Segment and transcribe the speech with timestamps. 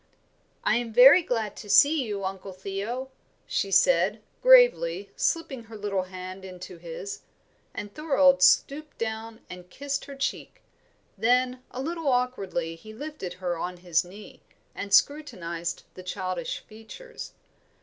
[0.63, 3.11] "I am very glad to see you, Uncle Theo,"
[3.45, 7.21] she said, gravely, slipping her little hand into his.
[7.71, 10.63] And Thorold stooped down and kissed her cheek;
[11.19, 14.41] then a little awkwardly he lifted her on his knee,
[14.73, 17.33] and scrutinised the childish features.